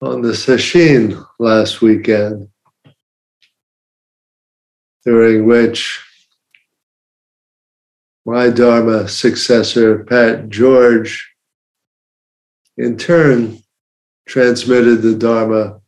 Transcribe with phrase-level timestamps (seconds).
[0.00, 2.48] on the sesshin last weekend,
[5.04, 6.00] during which
[8.24, 11.34] my Dharma successor, Pat George,
[12.76, 13.58] in turn
[14.26, 15.80] transmitted the Dharma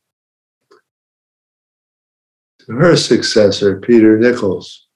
[2.61, 4.89] to her successor, Peter Nichols.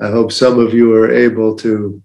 [0.00, 2.02] I hope some of you are able to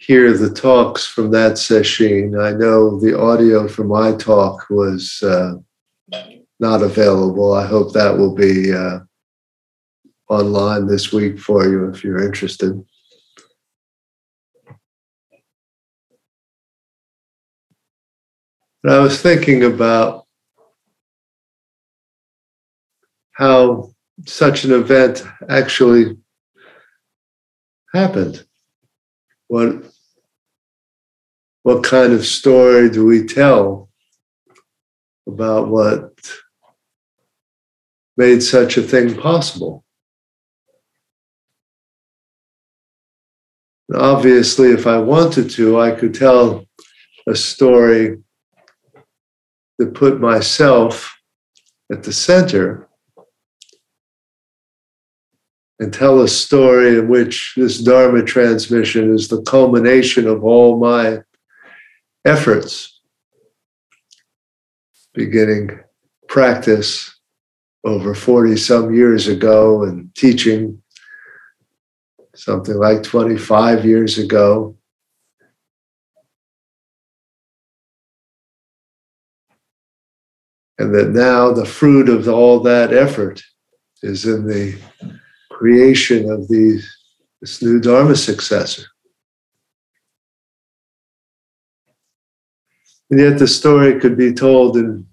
[0.00, 2.34] hear the talks from that session.
[2.40, 5.56] I know the audio for my talk was uh,
[6.58, 7.52] not available.
[7.52, 9.00] I hope that will be uh,
[10.30, 12.82] online this week for you if you're interested.
[18.88, 20.26] I was thinking about
[23.32, 23.90] how
[24.26, 26.16] such an event actually
[27.92, 28.46] happened.
[29.48, 29.84] What
[31.70, 33.88] what kind of story do we tell
[35.28, 36.10] about what
[38.16, 39.84] made such a thing possible?
[43.94, 46.64] Obviously, if I wanted to, I could tell
[47.28, 48.18] a story
[49.78, 51.16] that put myself
[51.92, 52.88] at the center
[55.78, 61.20] and tell a story in which this Dharma transmission is the culmination of all my
[62.24, 63.00] efforts,
[65.14, 65.80] beginning
[66.28, 67.18] practice
[67.84, 70.80] over 40 some years ago and teaching
[72.34, 74.76] something like 25 years ago.
[80.78, 83.42] And that now the fruit of all that effort
[84.02, 84.78] is in the
[85.50, 86.90] creation of these,
[87.40, 88.84] this new Dharma successor.
[93.10, 95.06] And yet the story could be told in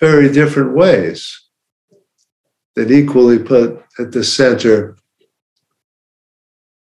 [0.00, 1.42] very different ways
[2.74, 4.96] that equally put at the center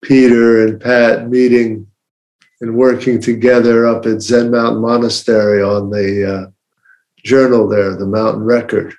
[0.03, 1.88] Peter and Pat meeting
[2.62, 6.51] and working together up at Zen Mountain Monastery on the uh,
[7.24, 8.94] journal there, the Mountain Record,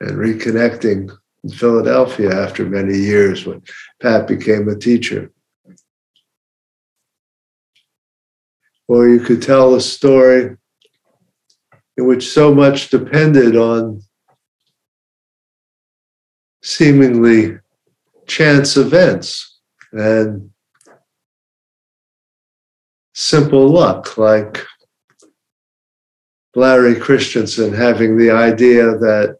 [0.00, 1.10] and reconnecting
[1.44, 3.62] in Philadelphia after many years when
[4.00, 5.30] Pat became a teacher.
[8.88, 10.56] Or you could tell a story
[11.96, 14.02] in which so much depended on
[16.62, 17.58] seemingly
[18.26, 19.58] chance events
[19.92, 20.50] and
[23.14, 24.64] simple luck, like
[26.56, 29.38] Larry Christensen having the idea that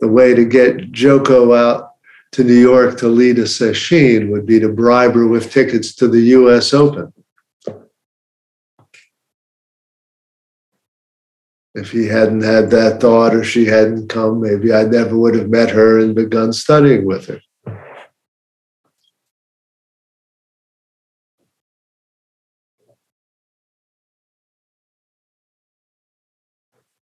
[0.00, 1.90] the way to get Joko out
[2.32, 6.08] to New York to lead a session would be to bribe her with tickets to
[6.08, 7.12] the US Open.
[11.74, 15.48] If he hadn't had that thought or she hadn't come, maybe I never would have
[15.48, 17.40] met her and begun studying with her.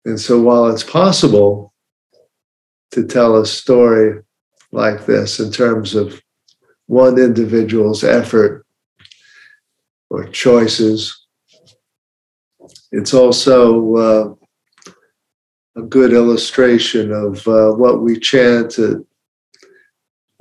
[0.05, 1.73] And so while it's possible
[2.91, 4.23] to tell a story
[4.73, 6.21] like this in terms of
[6.87, 8.67] one individual's effort
[10.11, 11.27] or choices,
[12.91, 14.35] it's also uh,
[15.77, 18.99] a good illustration of uh, what we chant at,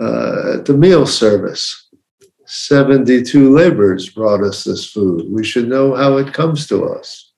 [0.02, 1.88] uh, at the meal service.
[2.46, 5.26] 72 laborers brought us this food.
[5.30, 7.32] We should know how it comes to us.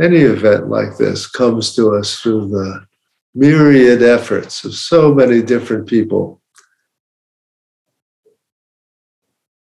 [0.00, 2.86] Any event like this comes to us through the
[3.34, 6.40] myriad efforts of so many different people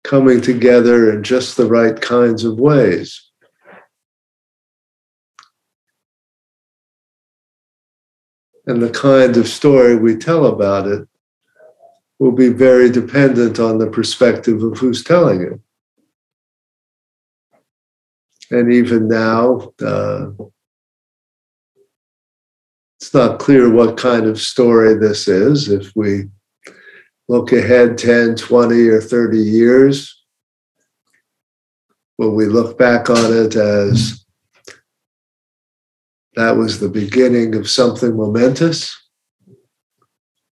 [0.05, 3.31] coming together in just the right kinds of ways.
[8.67, 11.07] And the kind of story we tell about it
[12.19, 15.59] will be very dependent on the perspective of who's telling it.
[18.51, 20.27] And even now, uh,
[22.99, 25.67] it's not clear what kind of story this is.
[25.67, 26.29] If we
[27.27, 30.23] look ahead 10, 20, or 30 years,
[32.17, 34.24] will we look back on it as
[36.35, 39.01] that was the beginning of something momentous?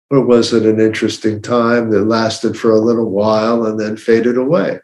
[0.10, 4.38] Or was it an interesting time that lasted for a little while and then faded
[4.38, 4.80] away?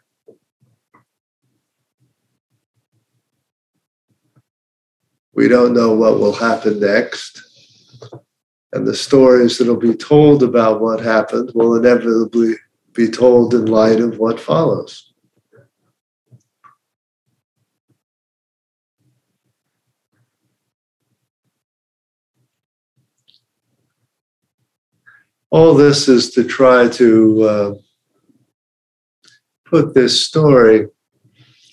[5.32, 7.42] We don't know what will happen next.
[8.72, 12.54] And the stories that'll be told about what happened will inevitably
[12.92, 15.09] be told in light of what follows.
[25.50, 27.74] All this is to try to uh,
[29.64, 30.86] put this story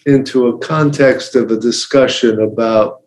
[0.05, 3.01] into a context of a discussion about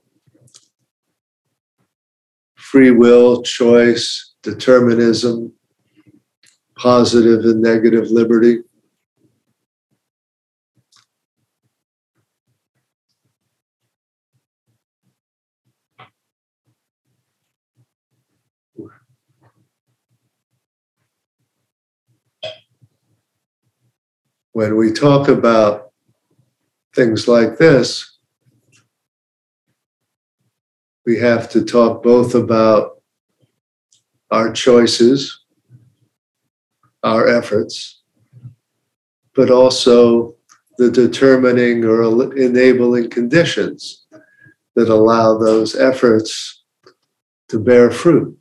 [2.54, 5.52] free will, choice, determinism,
[6.76, 8.58] positive and negative liberty.
[24.52, 25.92] When we talk about
[26.94, 28.18] things like this,
[31.06, 33.00] we have to talk both about
[34.30, 35.44] our choices,
[37.02, 38.02] our efforts,
[39.34, 40.34] but also
[40.78, 42.02] the determining or
[42.36, 44.06] enabling conditions
[44.74, 46.62] that allow those efforts
[47.48, 48.39] to bear fruit.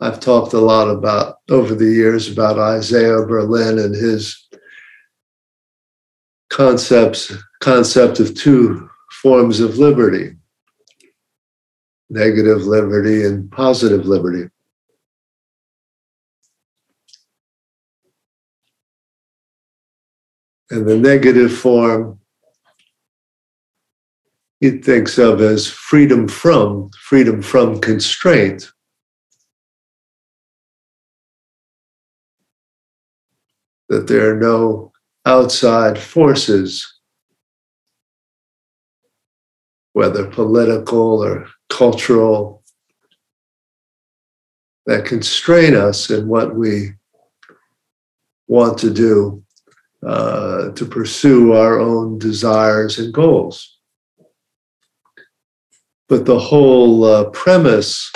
[0.00, 4.48] I've talked a lot about over the years about Isaiah Berlin and his
[6.48, 8.88] concepts concept of two
[9.22, 10.36] forms of liberty
[12.10, 14.50] negative liberty and positive liberty.
[20.70, 22.18] And the negative form
[24.60, 28.70] he thinks of as freedom from freedom from constraint
[33.90, 34.92] that there are no
[35.26, 37.00] outside forces,
[39.92, 42.62] whether political or cultural,
[44.86, 46.92] that constrain us in what we
[48.46, 49.42] want to do
[50.06, 53.78] uh, to pursue our own desires and goals.
[56.08, 58.10] But the whole uh, premise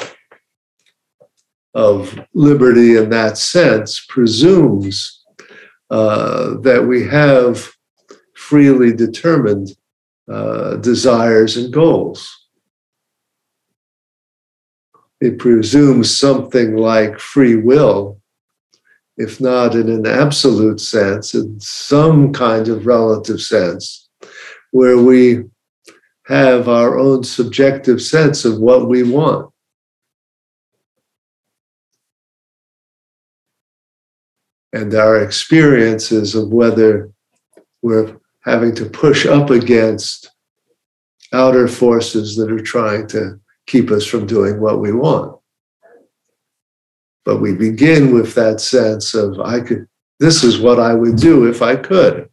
[1.75, 5.13] of liberty in that sense presumes
[5.94, 7.70] uh, that we have
[8.35, 9.69] freely determined
[10.29, 12.29] uh, desires and goals.
[15.20, 18.20] It presumes something like free will,
[19.19, 24.08] if not in an absolute sense, in some kind of relative sense,
[24.73, 25.44] where we
[26.26, 29.54] have our own subjective sense of what we want.
[34.75, 37.09] And our experiences of whether
[37.81, 40.32] we're having to push up against
[41.32, 43.38] outer forces that are trying to
[43.69, 45.38] keep us from doing what we want.
[47.25, 49.87] But we begin with that sense of, I could,
[50.19, 52.28] this is what I would do if I could.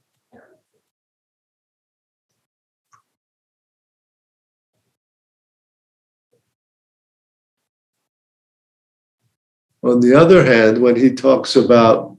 [9.83, 12.10] On the other hand, when he talks about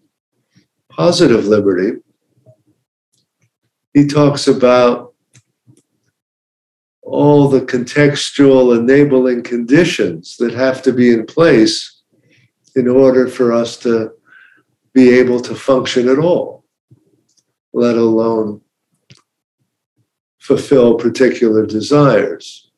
[0.97, 2.01] positive liberty,
[3.95, 5.15] he talks about
[7.03, 12.03] all the contextual enabling conditions that have to be in place
[12.75, 14.13] in order for us to
[14.95, 16.65] be able to function at all,
[17.73, 18.61] let alone
[20.39, 22.72] fulfill particular desires.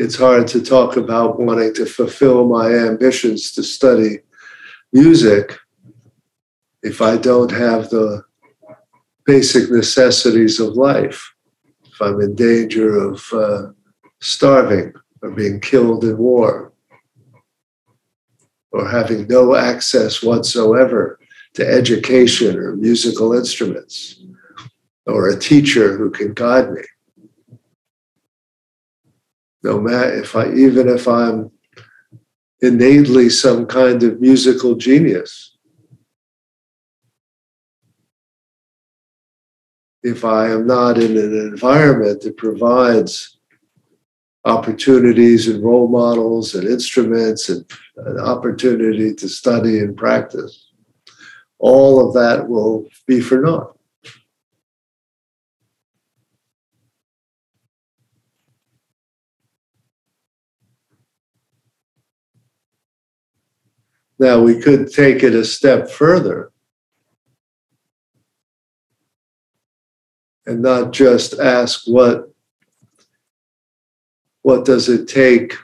[0.00, 4.20] It's hard to talk about wanting to fulfill my ambitions to study
[4.94, 5.58] music
[6.82, 8.24] if I don't have the
[9.26, 11.34] basic necessities of life.
[11.84, 13.72] If I'm in danger of uh,
[14.20, 16.72] starving or being killed in war
[18.72, 21.18] or having no access whatsoever
[21.56, 24.18] to education or musical instruments
[25.06, 26.84] or a teacher who can guide me
[29.62, 31.50] no matter if I even if I'm
[32.62, 35.50] innately some kind of musical genius.
[40.02, 43.38] if I am not in an environment that provides
[44.44, 50.70] opportunities and role models and instruments and an opportunity to study and practice,
[51.58, 53.76] all of that will be for naught.
[64.20, 66.52] Now, we could take it a step further
[70.44, 72.26] and not just ask what
[74.42, 75.54] what does it take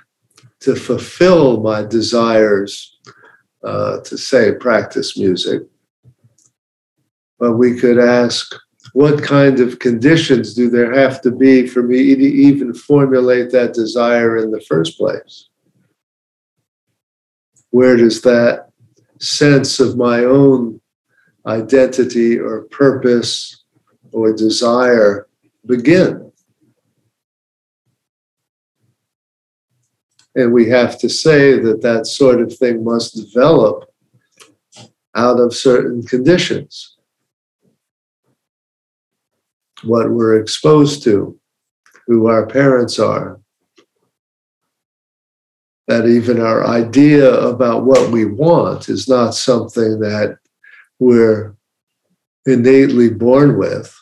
[0.60, 2.98] to fulfill my desires
[3.62, 5.62] uh, to say practice music?
[7.38, 8.54] But we could ask
[8.94, 13.74] what kind of conditions do there have to be for me to even formulate that
[13.74, 15.50] desire in the first place
[17.76, 18.70] where does that
[19.20, 20.80] sense of my own
[21.44, 23.64] identity or purpose
[24.12, 25.28] or desire
[25.66, 26.32] begin?
[30.34, 33.84] And we have to say that that sort of thing must develop
[35.14, 36.96] out of certain conditions.
[39.84, 41.38] What we're exposed to,
[42.06, 43.38] who our parents are,
[45.86, 50.38] that even our idea about what we want is not something that
[50.98, 51.54] we're
[52.46, 53.96] innately born with,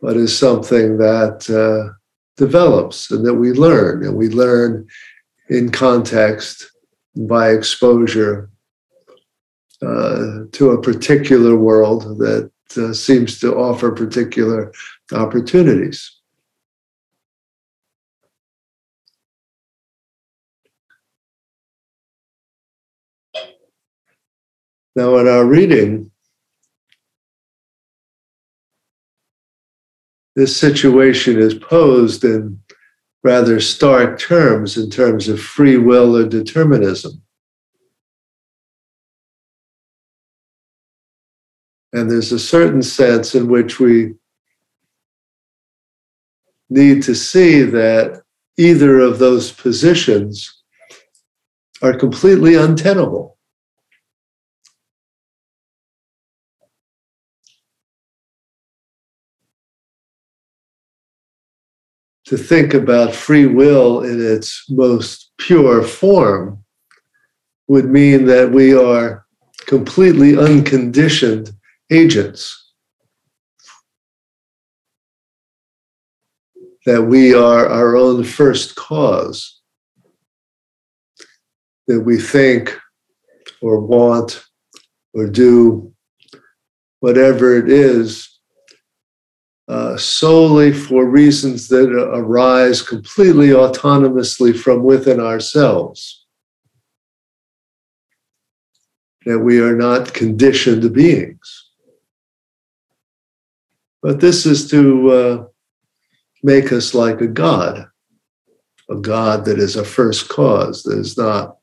[0.00, 1.92] but is something that uh,
[2.36, 4.86] develops and that we learn, and we learn
[5.48, 6.70] in context
[7.28, 8.50] by exposure
[9.82, 14.72] uh, to a particular world that uh, seems to offer particular
[15.12, 16.15] opportunities.
[24.96, 26.10] Now, in our reading,
[30.34, 32.58] this situation is posed in
[33.22, 37.20] rather stark terms in terms of free will or determinism.
[41.92, 44.14] And there's a certain sense in which we
[46.70, 48.22] need to see that
[48.56, 50.62] either of those positions
[51.82, 53.35] are completely untenable.
[62.26, 66.62] To think about free will in its most pure form
[67.68, 69.24] would mean that we are
[69.66, 71.52] completely unconditioned
[71.90, 72.62] agents.
[76.84, 79.60] That we are our own first cause.
[81.86, 82.76] That we think
[83.60, 84.44] or want
[85.14, 85.92] or do
[87.00, 88.35] whatever it is
[89.68, 96.24] uh, solely for reasons that arise completely autonomously from within ourselves.
[99.24, 101.70] That we are not conditioned beings.
[104.02, 105.44] But this is to uh,
[106.44, 107.88] make us like a God,
[108.88, 111.56] a God that is a first cause, that is not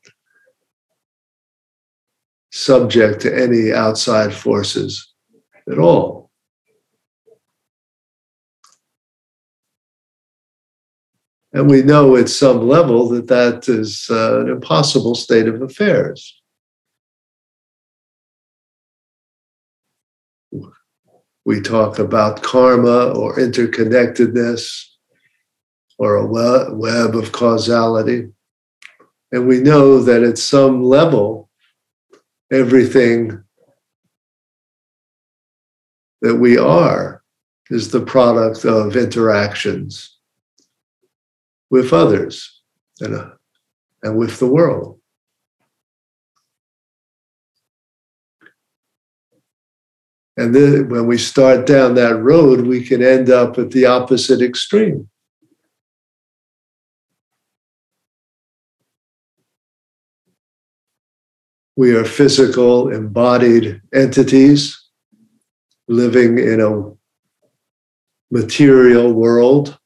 [2.52, 5.14] subject to any outside forces
[5.70, 6.23] at all.
[11.54, 16.42] And we know at some level that that is uh, an impossible state of affairs.
[21.44, 24.84] We talk about karma or interconnectedness
[25.96, 28.32] or a web of causality.
[29.30, 31.50] And we know that at some level,
[32.50, 33.44] everything
[36.20, 37.22] that we are
[37.70, 40.13] is the product of interactions
[41.70, 42.62] with others
[43.00, 43.30] and, uh,
[44.02, 45.00] and with the world.
[50.36, 54.42] And then when we start down that road, we can end up at the opposite
[54.42, 55.08] extreme.
[61.76, 64.80] We are physical, embodied entities
[65.88, 66.92] living in a
[68.30, 69.78] material world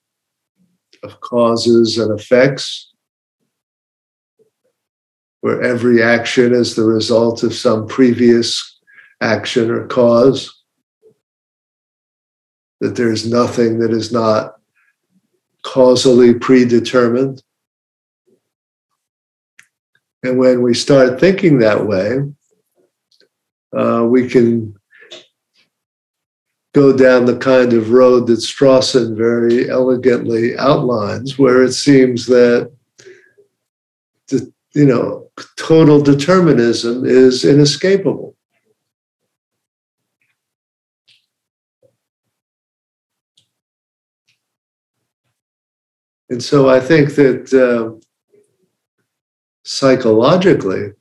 [1.02, 2.92] of causes and effects,
[5.40, 8.78] where every action is the result of some previous
[9.20, 10.62] action or cause,
[12.80, 14.54] that there's nothing that is not
[15.62, 17.42] causally predetermined.
[20.22, 22.20] And when we start thinking that way,
[23.76, 24.77] uh, we can
[26.78, 32.70] go down the kind of road that Strawson very elegantly outlines, where it seems that
[34.28, 38.36] the, you know total determinism is inescapable.
[46.30, 47.98] And so I think that uh,
[49.64, 50.92] psychologically,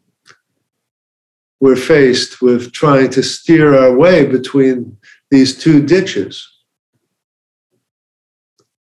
[1.60, 4.97] we're faced with trying to steer our way between
[5.30, 6.48] these two ditches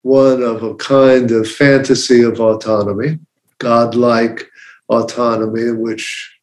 [0.06, 3.18] one of a kind of fantasy of autonomy,
[3.58, 4.48] godlike
[4.88, 6.38] autonomy, in which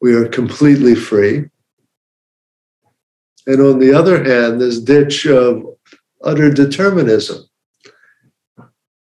[0.00, 1.46] we are completely free.
[3.44, 5.64] And on the other hand, this ditch of
[6.22, 7.42] utter determinism,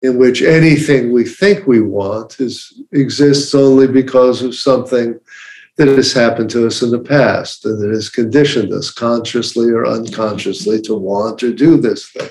[0.00, 5.20] in which anything we think we want is, exists only because of something
[5.78, 9.86] that has happened to us in the past and that has conditioned us consciously or
[9.86, 12.28] unconsciously to want or do this thing.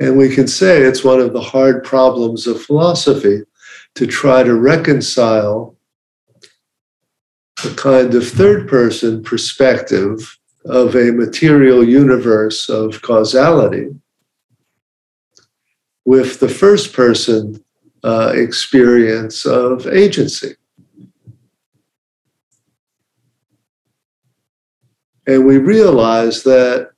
[0.00, 3.42] And we can say it's one of the hard problems of philosophy
[3.94, 5.76] to try to reconcile
[7.64, 13.88] a kind of third person perspective of a material universe of causality
[16.04, 17.62] with the first person
[18.02, 20.54] uh, experience of agency.
[25.26, 26.90] And we realize that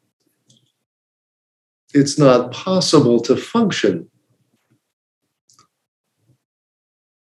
[1.93, 4.09] it's not possible to function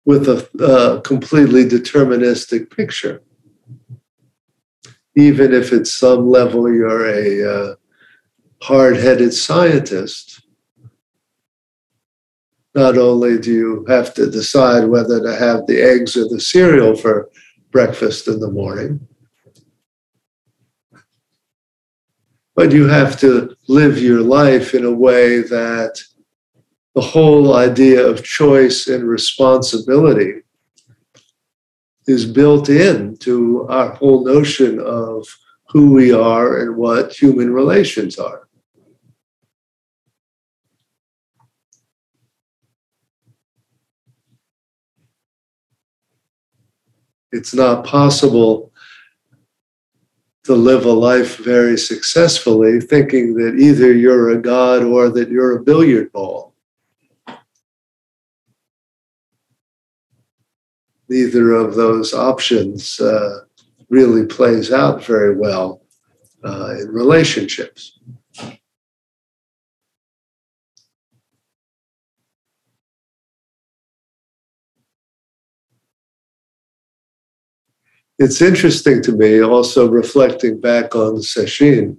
[0.04, 3.22] with a, a completely deterministic picture
[5.20, 7.74] even if at some level you're a uh,
[8.62, 10.42] hard headed scientist,
[12.74, 16.94] not only do you have to decide whether to have the eggs or the cereal
[16.96, 17.28] for
[17.70, 19.06] breakfast in the morning,
[22.54, 26.00] but you have to live your life in a way that
[26.94, 30.42] the whole idea of choice and responsibility
[32.10, 35.26] is built into our whole notion of
[35.68, 38.48] who we are and what human relations are.
[47.32, 48.72] It's not possible
[50.44, 55.56] to live a life very successfully thinking that either you're a god or that you're
[55.56, 56.49] a billiard ball.
[61.10, 63.40] Neither of those options uh,
[63.88, 65.82] really plays out very well
[66.44, 67.98] uh, in relationships.
[78.20, 81.96] It's interesting to me, also reflecting back on sesshin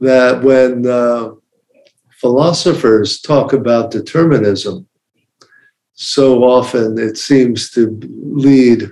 [0.00, 1.30] that when uh,
[2.20, 4.86] philosophers talk about determinism,
[5.92, 8.90] so often it seems to lead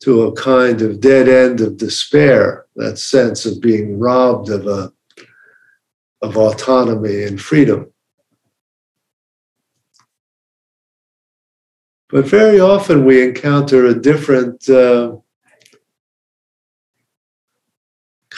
[0.00, 4.92] to a kind of dead end of despair, that sense of being robbed of a
[6.22, 7.92] of autonomy and freedom.
[12.10, 15.16] But very often we encounter a different uh,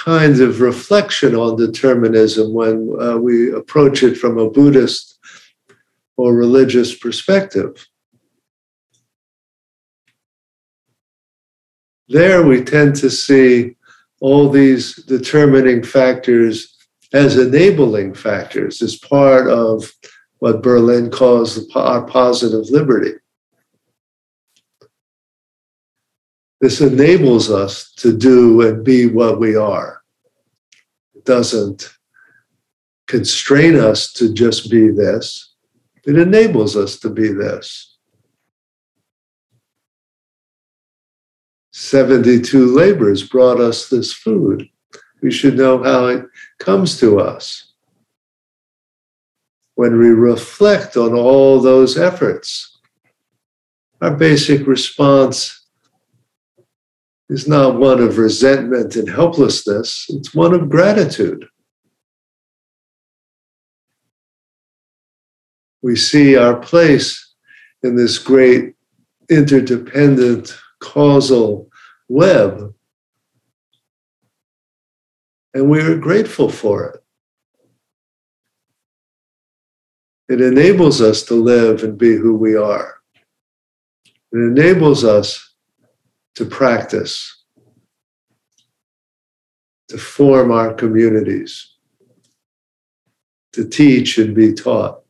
[0.04, 5.18] kind of reflection on determinism when uh, we approach it from a Buddhist
[6.18, 7.86] or religious perspective.
[12.08, 13.76] There we tend to see
[14.20, 16.76] all these determining factors
[17.14, 19.90] as enabling factors, as part of
[20.40, 23.14] what Berlin calls our positive liberty.
[26.64, 30.00] This enables us to do and be what we are.
[31.14, 31.94] It doesn't
[33.07, 35.57] constrain us to just be this,
[36.07, 37.98] it enables us to be this.
[41.74, 44.66] 72 labors brought us this food.
[45.20, 46.24] We should know how it
[46.61, 47.74] comes to us.
[49.74, 52.79] When we reflect on all those efforts,
[54.00, 55.61] our basic response
[57.28, 61.46] is not one of resentment and helplessness, it's one of gratitude.
[65.82, 67.34] We see our place
[67.82, 68.74] in this great
[69.30, 71.68] interdependent causal
[72.08, 72.74] web,
[75.52, 77.04] and we are grateful for it.
[80.28, 82.96] it enables us to live and be who we are.
[84.32, 85.53] It enables us
[86.35, 87.44] to practice,
[89.88, 91.77] to form our communities,
[93.53, 95.01] to teach and be taught.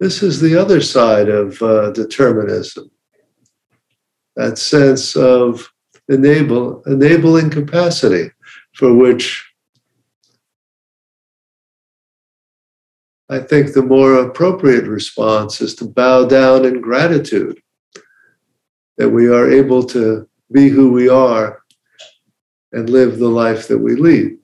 [0.00, 2.90] This is the other side of uh, determinism
[4.36, 5.72] that sense of
[6.08, 8.30] enable, enabling capacity
[8.74, 9.53] for which
[13.30, 17.60] I think the more appropriate response is to bow down in gratitude
[18.98, 21.62] that we are able to be who we are
[22.72, 24.38] and live the life that we lead.